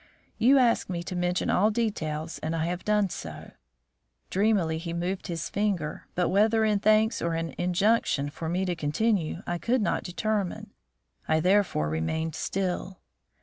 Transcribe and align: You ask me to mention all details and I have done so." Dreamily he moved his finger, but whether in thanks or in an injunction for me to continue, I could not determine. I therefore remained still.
You 0.39 0.57
ask 0.57 0.89
me 0.89 1.03
to 1.03 1.15
mention 1.15 1.51
all 1.51 1.69
details 1.69 2.39
and 2.39 2.55
I 2.55 2.65
have 2.65 2.83
done 2.83 3.09
so." 3.11 3.51
Dreamily 4.31 4.79
he 4.79 4.93
moved 4.93 5.27
his 5.27 5.47
finger, 5.47 6.07
but 6.15 6.29
whether 6.29 6.65
in 6.65 6.79
thanks 6.79 7.21
or 7.21 7.35
in 7.35 7.49
an 7.49 7.55
injunction 7.59 8.31
for 8.31 8.49
me 8.49 8.65
to 8.65 8.75
continue, 8.75 9.43
I 9.45 9.59
could 9.59 9.83
not 9.83 10.01
determine. 10.03 10.71
I 11.27 11.39
therefore 11.39 11.87
remained 11.89 12.33
still. 12.33 12.97